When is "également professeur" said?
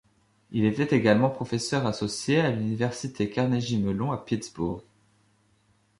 0.97-1.85